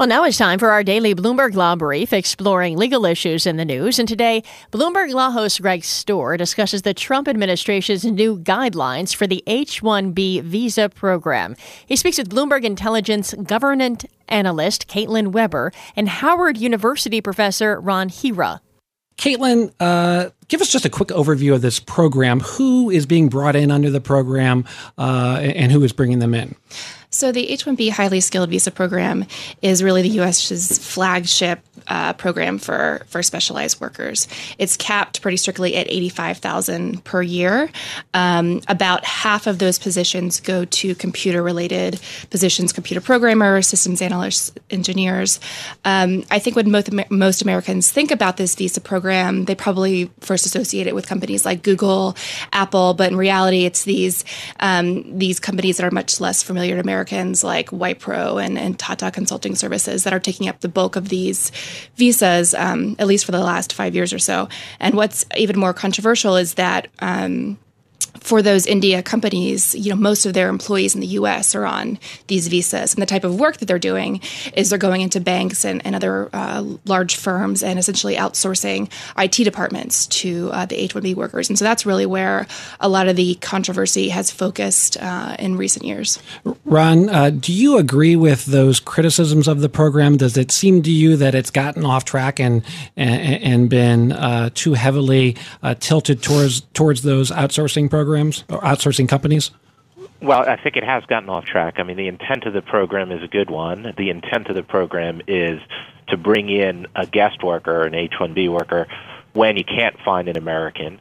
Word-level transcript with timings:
Well, 0.00 0.08
now 0.08 0.24
it's 0.24 0.38
time 0.38 0.58
for 0.58 0.70
our 0.70 0.82
daily 0.82 1.14
Bloomberg 1.14 1.54
Law 1.54 1.76
Brief, 1.76 2.14
exploring 2.14 2.78
legal 2.78 3.04
issues 3.04 3.44
in 3.44 3.58
the 3.58 3.66
news. 3.66 3.98
And 3.98 4.08
today, 4.08 4.42
Bloomberg 4.72 5.12
Law 5.12 5.30
host 5.30 5.60
Greg 5.60 5.82
Stohr 5.82 6.38
discusses 6.38 6.80
the 6.80 6.94
Trump 6.94 7.28
administration's 7.28 8.06
new 8.06 8.38
guidelines 8.38 9.14
for 9.14 9.26
the 9.26 9.44
H 9.46 9.82
1B 9.82 10.42
visa 10.42 10.88
program. 10.88 11.54
He 11.84 11.96
speaks 11.96 12.16
with 12.16 12.30
Bloomberg 12.30 12.64
Intelligence 12.64 13.34
government 13.42 14.06
analyst 14.26 14.88
Caitlin 14.88 15.32
Webber 15.32 15.70
and 15.94 16.08
Howard 16.08 16.56
University 16.56 17.20
professor 17.20 17.78
Ron 17.78 18.08
Hira. 18.08 18.62
Caitlin, 19.18 19.70
uh, 19.80 20.30
give 20.50 20.60
us 20.60 20.68
just 20.68 20.84
a 20.84 20.90
quick 20.90 21.08
overview 21.08 21.54
of 21.54 21.62
this 21.62 21.80
program. 21.80 22.40
Who 22.40 22.90
is 22.90 23.06
being 23.06 23.28
brought 23.28 23.56
in 23.56 23.70
under 23.70 23.88
the 23.88 24.00
program 24.00 24.66
uh, 24.98 25.38
and 25.40 25.72
who 25.72 25.82
is 25.82 25.92
bringing 25.92 26.18
them 26.18 26.34
in? 26.34 26.54
So, 27.12 27.32
the 27.32 27.48
H 27.50 27.64
1B 27.64 27.90
Highly 27.90 28.20
Skilled 28.20 28.50
Visa 28.50 28.70
Program 28.70 29.26
is 29.62 29.82
really 29.82 30.02
the 30.02 30.10
U.S.'s 30.10 30.78
flagship 30.78 31.58
uh, 31.88 32.12
program 32.12 32.58
for, 32.58 33.02
for 33.08 33.22
specialized 33.22 33.80
workers. 33.80 34.28
It's 34.58 34.76
capped 34.76 35.20
pretty 35.20 35.36
strictly 35.36 35.74
at 35.76 35.88
85,000 35.90 37.04
per 37.04 37.20
year. 37.20 37.68
Um, 38.14 38.60
about 38.68 39.04
half 39.04 39.48
of 39.48 39.58
those 39.58 39.78
positions 39.78 40.38
go 40.38 40.64
to 40.64 40.94
computer 40.94 41.42
related 41.42 42.00
positions, 42.30 42.72
computer 42.72 43.00
programmers, 43.00 43.66
systems 43.66 44.00
analysts, 44.00 44.52
engineers. 44.70 45.40
Um, 45.84 46.24
I 46.30 46.38
think 46.38 46.54
when 46.54 46.70
most, 46.70 46.90
most 47.10 47.42
Americans 47.42 47.90
think 47.90 48.12
about 48.12 48.36
this 48.36 48.54
visa 48.54 48.80
program, 48.80 49.46
they 49.46 49.56
probably 49.56 50.06
first 50.40 50.54
associate 50.54 50.86
it 50.86 50.94
with 50.94 51.06
companies 51.06 51.44
like 51.44 51.62
Google, 51.62 52.16
Apple, 52.52 52.94
but 52.94 53.10
in 53.10 53.16
reality, 53.16 53.64
it's 53.64 53.84
these, 53.84 54.24
um, 54.60 55.18
these 55.18 55.38
companies 55.38 55.76
that 55.76 55.84
are 55.84 55.90
much 55.90 56.20
less 56.20 56.42
familiar 56.42 56.76
to 56.76 56.80
Americans 56.80 57.44
like 57.44 57.70
Wipro 57.70 58.42
and, 58.42 58.58
and 58.58 58.78
Tata 58.78 59.10
Consulting 59.10 59.54
Services 59.54 60.04
that 60.04 60.12
are 60.12 60.20
taking 60.20 60.48
up 60.48 60.60
the 60.60 60.68
bulk 60.68 60.96
of 60.96 61.10
these 61.10 61.52
visas, 61.96 62.54
um, 62.54 62.96
at 62.98 63.06
least 63.06 63.26
for 63.26 63.32
the 63.32 63.40
last 63.40 63.72
five 63.74 63.94
years 63.94 64.12
or 64.12 64.18
so. 64.18 64.48
And 64.78 64.94
what's 64.94 65.26
even 65.36 65.58
more 65.58 65.74
controversial 65.74 66.36
is 66.36 66.54
that 66.54 66.88
um, 67.00 67.58
for 68.18 68.42
those 68.42 68.66
India 68.66 69.02
companies, 69.02 69.74
you 69.74 69.90
know, 69.90 69.96
most 69.96 70.26
of 70.26 70.34
their 70.34 70.48
employees 70.48 70.94
in 70.94 71.00
the 71.00 71.06
U.S. 71.08 71.54
are 71.54 71.64
on 71.64 71.98
these 72.26 72.48
visas, 72.48 72.94
and 72.94 73.02
the 73.02 73.06
type 73.06 73.24
of 73.24 73.38
work 73.38 73.58
that 73.58 73.66
they're 73.66 73.78
doing 73.78 74.20
is 74.54 74.70
they're 74.70 74.78
going 74.78 75.00
into 75.00 75.20
banks 75.20 75.64
and, 75.64 75.84
and 75.86 75.94
other 75.94 76.28
uh, 76.32 76.62
large 76.84 77.16
firms 77.16 77.62
and 77.62 77.78
essentially 77.78 78.16
outsourcing 78.16 78.90
IT 79.18 79.44
departments 79.44 80.06
to 80.08 80.50
uh, 80.52 80.66
the 80.66 80.80
H-1B 80.80 81.14
workers, 81.14 81.48
and 81.48 81.58
so 81.58 81.64
that's 81.64 81.86
really 81.86 82.06
where 82.06 82.46
a 82.80 82.88
lot 82.88 83.08
of 83.08 83.16
the 83.16 83.36
controversy 83.36 84.08
has 84.08 84.30
focused 84.30 84.96
uh, 85.00 85.36
in 85.38 85.56
recent 85.56 85.84
years. 85.84 86.18
Ron, 86.64 87.08
uh, 87.08 87.30
do 87.30 87.52
you 87.52 87.78
agree 87.78 88.16
with 88.16 88.46
those 88.46 88.80
criticisms 88.80 89.48
of 89.48 89.60
the 89.60 89.68
program? 89.68 90.16
Does 90.16 90.36
it 90.36 90.50
seem 90.50 90.82
to 90.82 90.90
you 90.90 91.16
that 91.16 91.34
it's 91.34 91.50
gotten 91.50 91.84
off 91.84 92.04
track 92.04 92.40
and 92.40 92.62
and, 92.96 93.42
and 93.42 93.70
been 93.70 94.12
uh, 94.12 94.50
too 94.54 94.74
heavily 94.74 95.36
uh, 95.62 95.74
tilted 95.78 96.22
towards 96.22 96.62
towards 96.74 97.02
those 97.02 97.30
outsourcing 97.30 97.88
programs? 97.88 97.99
Programs 98.00 98.44
or 98.48 98.60
outsourcing 98.60 99.06
companies? 99.08 99.50
Well, 100.22 100.48
I 100.48 100.56
think 100.56 100.76
it 100.76 100.84
has 100.84 101.04
gotten 101.04 101.28
off 101.28 101.44
track. 101.44 101.74
I 101.78 101.82
mean, 101.82 101.96
the 101.96 102.08
intent 102.08 102.44
of 102.44 102.54
the 102.54 102.62
program 102.62 103.12
is 103.12 103.22
a 103.22 103.28
good 103.28 103.50
one. 103.50 103.94
The 103.96 104.08
intent 104.08 104.48
of 104.48 104.54
the 104.54 104.62
program 104.62 105.20
is 105.26 105.60
to 106.08 106.16
bring 106.16 106.48
in 106.48 106.86
a 106.94 107.06
guest 107.06 107.42
worker, 107.42 107.82
an 107.82 107.94
H 107.94 108.12
1B 108.18 108.50
worker, 108.50 108.86
when 109.34 109.56
you 109.56 109.64
can't 109.64 109.96
find 110.02 110.28
an 110.28 110.36
American, 110.36 111.00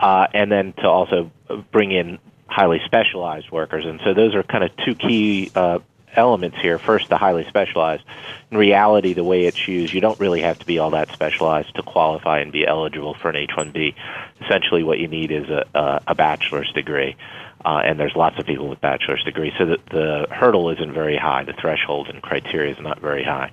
uh, 0.00 0.26
and 0.34 0.52
then 0.52 0.74
to 0.74 0.86
also 0.86 1.30
bring 1.72 1.92
in 1.92 2.18
highly 2.46 2.80
specialized 2.84 3.50
workers. 3.50 3.84
And 3.86 4.00
so 4.04 4.12
those 4.12 4.34
are 4.34 4.42
kind 4.42 4.64
of 4.64 4.70
two 4.84 4.94
key 4.94 5.50
uh, 5.54 5.78
elements 6.16 6.56
here. 6.60 6.78
First, 6.78 7.08
the 7.08 7.16
highly 7.16 7.44
specialized. 7.44 8.04
In 8.50 8.56
reality, 8.56 9.12
the 9.14 9.24
way 9.24 9.44
it's 9.44 9.66
used, 9.66 9.92
you 9.92 10.00
don't 10.00 10.18
really 10.20 10.42
have 10.42 10.58
to 10.60 10.66
be 10.66 10.78
all 10.78 10.90
that 10.90 11.10
specialized 11.12 11.74
to 11.76 11.82
qualify 11.82 12.40
and 12.40 12.52
be 12.52 12.66
eligible 12.66 13.14
for 13.14 13.30
an 13.30 13.36
H-1B. 13.36 13.94
Essentially, 14.42 14.82
what 14.82 14.98
you 14.98 15.08
need 15.08 15.30
is 15.30 15.48
a, 15.48 15.64
a, 15.74 16.00
a 16.08 16.14
bachelor's 16.14 16.70
degree. 16.72 17.16
Uh, 17.64 17.80
and 17.84 17.98
there's 17.98 18.14
lots 18.14 18.38
of 18.38 18.44
people 18.44 18.68
with 18.68 18.80
bachelor's 18.82 19.24
degrees, 19.24 19.52
so 19.56 19.64
the, 19.64 19.78
the 19.90 20.26
hurdle 20.30 20.68
isn't 20.68 20.92
very 20.92 21.16
high. 21.16 21.44
The 21.44 21.54
threshold 21.54 22.08
and 22.08 22.20
criteria 22.20 22.72
is 22.72 22.78
not 22.78 23.00
very 23.00 23.24
high. 23.24 23.52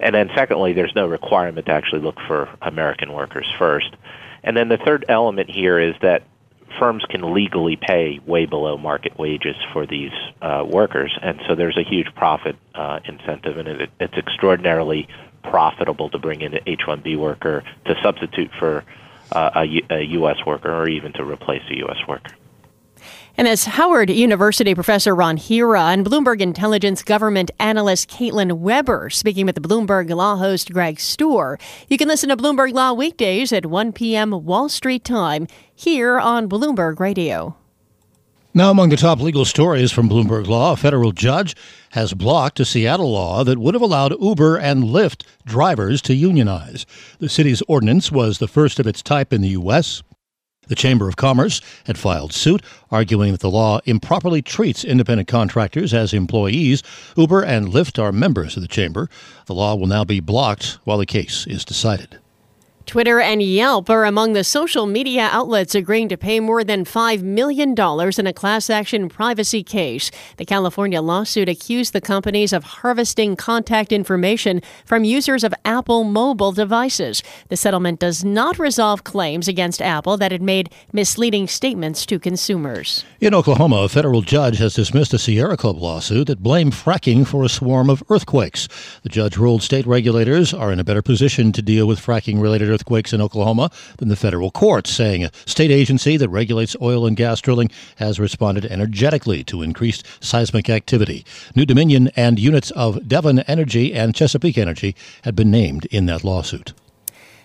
And 0.00 0.14
then, 0.14 0.30
secondly, 0.34 0.72
there's 0.72 0.94
no 0.94 1.06
requirement 1.06 1.66
to 1.66 1.72
actually 1.72 2.00
look 2.00 2.16
for 2.26 2.48
American 2.62 3.12
workers 3.12 3.46
first. 3.58 3.94
And 4.42 4.56
then 4.56 4.68
the 4.68 4.78
third 4.78 5.04
element 5.08 5.50
here 5.50 5.78
is 5.78 5.94
that 6.00 6.22
firms 6.78 7.04
can 7.08 7.34
legally 7.34 7.76
pay 7.76 8.20
way 8.26 8.46
below 8.46 8.76
market 8.76 9.18
wages 9.18 9.56
for 9.72 9.86
these 9.86 10.12
uh, 10.40 10.64
workers, 10.66 11.16
and 11.22 11.40
so 11.46 11.54
there's 11.54 11.76
a 11.76 11.82
huge 11.82 12.14
profit 12.14 12.56
uh, 12.74 13.00
incentive, 13.04 13.56
and 13.56 13.68
it, 13.68 13.90
it's 13.98 14.14
extraordinarily 14.14 15.08
profitable 15.42 16.10
to 16.10 16.18
bring 16.18 16.42
in 16.42 16.54
an 16.54 16.60
H-1B 16.66 17.18
worker 17.18 17.64
to 17.86 17.94
substitute 18.02 18.50
for 18.58 18.84
uh, 19.32 19.50
a, 19.56 19.64
U- 19.64 19.86
a 19.90 20.00
U.S. 20.02 20.36
worker 20.46 20.72
or 20.72 20.88
even 20.88 21.12
to 21.14 21.24
replace 21.24 21.62
a 21.70 21.76
U.S. 21.78 21.98
worker. 22.08 22.32
And 23.36 23.48
as 23.48 23.64
Howard 23.64 24.10
University 24.10 24.74
professor 24.74 25.14
Ron 25.14 25.36
Hira 25.36 25.84
and 25.84 26.04
Bloomberg 26.04 26.40
Intelligence 26.40 27.02
government 27.02 27.50
analyst 27.58 28.10
Caitlin 28.10 28.58
Webber 28.58 29.08
speaking 29.10 29.46
with 29.46 29.54
the 29.54 29.60
Bloomberg 29.60 30.10
Law 30.10 30.36
host 30.36 30.72
Greg 30.72 30.96
Stohr. 30.96 31.60
You 31.88 31.96
can 31.96 32.08
listen 32.08 32.28
to 32.28 32.36
Bloomberg 32.36 32.72
Law 32.72 32.92
weekdays 32.92 33.52
at 33.52 33.66
1 33.66 33.92
p.m. 33.92 34.44
Wall 34.44 34.68
Street 34.68 35.04
time 35.04 35.46
here 35.74 36.18
on 36.18 36.48
Bloomberg 36.48 37.00
Radio. 37.00 37.56
Now, 38.52 38.72
among 38.72 38.88
the 38.88 38.96
top 38.96 39.20
legal 39.20 39.44
stories 39.44 39.92
from 39.92 40.08
Bloomberg 40.08 40.48
Law, 40.48 40.72
a 40.72 40.76
federal 40.76 41.12
judge 41.12 41.54
has 41.90 42.14
blocked 42.14 42.58
a 42.58 42.64
Seattle 42.64 43.12
law 43.12 43.44
that 43.44 43.58
would 43.58 43.74
have 43.74 43.82
allowed 43.82 44.20
Uber 44.20 44.56
and 44.56 44.82
Lyft 44.82 45.24
drivers 45.46 46.02
to 46.02 46.14
unionize. 46.14 46.84
The 47.20 47.28
city's 47.28 47.62
ordinance 47.68 48.10
was 48.10 48.38
the 48.38 48.48
first 48.48 48.80
of 48.80 48.88
its 48.88 49.02
type 49.02 49.32
in 49.32 49.40
the 49.40 49.50
U.S. 49.50 50.02
The 50.70 50.76
Chamber 50.76 51.08
of 51.08 51.16
Commerce 51.16 51.60
had 51.86 51.98
filed 51.98 52.32
suit, 52.32 52.62
arguing 52.92 53.32
that 53.32 53.40
the 53.40 53.50
law 53.50 53.80
improperly 53.86 54.40
treats 54.40 54.84
independent 54.84 55.26
contractors 55.26 55.92
as 55.92 56.14
employees. 56.14 56.84
Uber 57.16 57.42
and 57.42 57.66
Lyft 57.66 58.00
are 58.00 58.12
members 58.12 58.56
of 58.56 58.62
the 58.62 58.68
Chamber. 58.68 59.10
The 59.46 59.54
law 59.54 59.74
will 59.74 59.88
now 59.88 60.04
be 60.04 60.20
blocked 60.20 60.78
while 60.84 60.98
the 60.98 61.06
case 61.06 61.44
is 61.48 61.64
decided. 61.64 62.19
Twitter 62.90 63.20
and 63.20 63.40
Yelp 63.40 63.88
are 63.88 64.04
among 64.04 64.32
the 64.32 64.42
social 64.42 64.84
media 64.84 65.28
outlets 65.30 65.76
agreeing 65.76 66.08
to 66.08 66.16
pay 66.16 66.40
more 66.40 66.64
than 66.64 66.84
$5 66.84 67.22
million 67.22 67.70
in 67.70 68.26
a 68.26 68.32
class 68.32 68.68
action 68.68 69.08
privacy 69.08 69.62
case. 69.62 70.10
The 70.38 70.44
California 70.44 71.00
lawsuit 71.00 71.48
accused 71.48 71.92
the 71.92 72.00
companies 72.00 72.52
of 72.52 72.64
harvesting 72.64 73.36
contact 73.36 73.92
information 73.92 74.60
from 74.84 75.04
users 75.04 75.44
of 75.44 75.54
Apple 75.64 76.02
mobile 76.02 76.50
devices. 76.50 77.22
The 77.46 77.56
settlement 77.56 78.00
does 78.00 78.24
not 78.24 78.58
resolve 78.58 79.04
claims 79.04 79.46
against 79.46 79.80
Apple 79.80 80.16
that 80.16 80.32
it 80.32 80.42
made 80.42 80.72
misleading 80.92 81.46
statements 81.46 82.04
to 82.06 82.18
consumers. 82.18 83.04
In 83.20 83.34
Oklahoma, 83.34 83.82
a 83.82 83.88
federal 83.88 84.20
judge 84.20 84.58
has 84.58 84.74
dismissed 84.74 85.14
a 85.14 85.18
Sierra 85.20 85.56
Club 85.56 85.78
lawsuit 85.78 86.26
that 86.26 86.42
blamed 86.42 86.72
fracking 86.72 87.24
for 87.24 87.44
a 87.44 87.48
swarm 87.48 87.88
of 87.88 88.02
earthquakes. 88.10 88.66
The 89.04 89.08
judge 89.08 89.36
ruled 89.36 89.62
state 89.62 89.86
regulators 89.86 90.52
are 90.52 90.72
in 90.72 90.80
a 90.80 90.84
better 90.84 91.02
position 91.02 91.52
to 91.52 91.62
deal 91.62 91.86
with 91.86 92.04
fracking 92.04 92.42
related 92.42 92.79
earthquakes 92.80 93.12
in 93.12 93.20
Oklahoma 93.20 93.70
than 93.98 94.08
the 94.08 94.16
federal 94.16 94.50
courts, 94.50 94.90
saying 94.90 95.22
a 95.22 95.30
state 95.44 95.70
agency 95.70 96.16
that 96.16 96.30
regulates 96.30 96.74
oil 96.80 97.06
and 97.06 97.14
gas 97.14 97.40
drilling 97.40 97.70
has 97.96 98.18
responded 98.18 98.64
energetically 98.64 99.44
to 99.44 99.60
increased 99.60 100.06
seismic 100.20 100.70
activity. 100.70 101.24
New 101.54 101.66
Dominion 101.66 102.08
and 102.16 102.38
units 102.38 102.70
of 102.70 103.06
Devon 103.06 103.40
Energy 103.40 103.92
and 103.92 104.14
Chesapeake 104.14 104.56
Energy 104.56 104.96
had 105.24 105.36
been 105.36 105.50
named 105.50 105.84
in 105.86 106.06
that 106.06 106.24
lawsuit. 106.24 106.72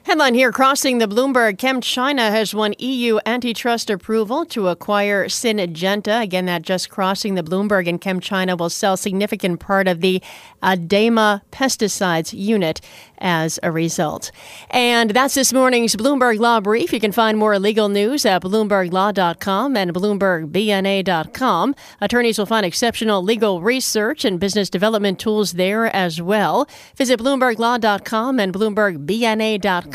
Headline 0.05 0.35
here 0.35 0.51
crossing 0.51 0.99
the 0.99 1.07
Bloomberg 1.07 1.57
ChemChina 1.57 2.29
has 2.29 2.53
won 2.53 2.75
EU 2.77 3.17
antitrust 3.25 3.89
approval 3.89 4.45
to 4.45 4.67
acquire 4.67 5.25
Syngenta. 5.25 6.21
Again, 6.21 6.45
that 6.45 6.61
just 6.61 6.91
crossing 6.91 7.33
the 7.33 7.41
Bloomberg 7.41 7.89
and 7.89 7.99
ChemChina 7.99 8.55
will 8.55 8.69
sell 8.69 8.97
significant 8.97 9.59
part 9.59 9.87
of 9.87 10.01
the 10.01 10.21
Adama 10.61 11.41
pesticides 11.51 12.37
unit 12.37 12.81
as 13.17 13.57
a 13.63 13.71
result. 13.71 14.31
And 14.69 15.09
that's 15.09 15.33
this 15.33 15.51
morning's 15.51 15.95
Bloomberg 15.95 16.37
Law 16.37 16.59
Brief. 16.59 16.93
You 16.93 16.99
can 16.99 17.11
find 17.11 17.35
more 17.35 17.57
legal 17.57 17.89
news 17.89 18.27
at 18.27 18.43
BloombergLaw.com 18.43 19.75
and 19.75 19.91
BloombergBNA.com. 19.91 21.75
Attorneys 21.99 22.37
will 22.37 22.45
find 22.45 22.63
exceptional 22.63 23.23
legal 23.23 23.59
research 23.59 24.23
and 24.23 24.39
business 24.39 24.69
development 24.69 25.17
tools 25.17 25.53
there 25.53 25.87
as 25.95 26.21
well. 26.21 26.69
Visit 26.95 27.19
BloombergLaw.com 27.19 28.39
and 28.39 28.53
BloombergBNA.com 28.53 29.94